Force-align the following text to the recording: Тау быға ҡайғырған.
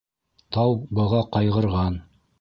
Тау 0.57 0.73
быға 1.01 1.19
ҡайғырған. 1.37 2.03